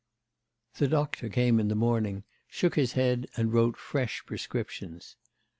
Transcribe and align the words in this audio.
The 0.77 0.87
doctor 0.87 1.29
came 1.29 1.59
in 1.59 1.67
the 1.67 1.75
morning, 1.75 2.23
shook 2.47 2.73
his 2.73 2.93
head 2.93 3.27
and 3.37 3.53
wrote 3.53 3.77
fresh 3.77 4.25
prescriptions. 4.25 5.15